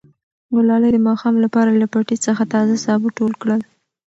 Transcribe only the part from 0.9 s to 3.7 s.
د ماښام لپاره له پټي څخه تازه سابه ټول کړل.